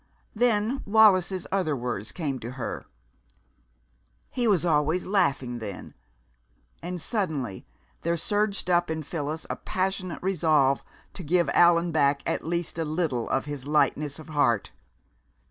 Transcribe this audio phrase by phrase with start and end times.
[0.33, 2.87] Then Wallis's other words came to her,
[4.31, 5.93] "He was always laughing then,"
[6.81, 7.67] and suddenly
[8.01, 10.81] there surged up in Phyllis a passionate resolve
[11.13, 14.71] to give Allan back at least a little of his lightness of heart.